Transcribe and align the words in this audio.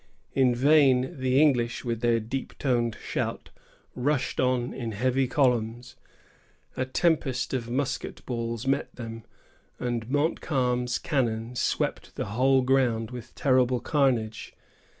In 0.33 0.55
vain 0.55 1.19
the 1.19 1.39
English, 1.39 1.85
with 1.85 2.01
their 2.01 2.19
deep 2.19 2.57
toned 2.57 2.97
shout, 3.03 3.51
rushed 3.93 4.39
on 4.39 4.73
in 4.73 4.93
heavy 4.93 5.27
columns. 5.27 5.95
A 6.75 6.85
tempest 6.85 7.53
of 7.53 7.69
musket 7.69 8.25
balls 8.25 8.65
met 8.65 8.95
them, 8.95 9.25
and 9.77 10.09
Montcalm's 10.09 10.97
cannon 10.97 11.55
swept 11.55 12.15
the 12.15 12.25
whole 12.33 12.63
ground 12.63 13.11
with 13.11 13.35
terrible 13.35 13.79
carnage. 13.79 14.55